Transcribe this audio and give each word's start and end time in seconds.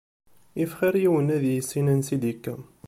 If 0.63 0.71
xir 0.77 0.95
yiwen 1.01 1.33
ad 1.35 1.43
yissin 1.47 1.91
ansi 1.93 2.13
id-yekka. 2.15 2.55